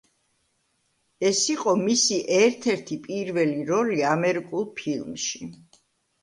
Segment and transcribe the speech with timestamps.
[1.27, 5.45] ეს იყო მისი ერთ-ერთი პირველი როლი ამერიკულ ფილმში.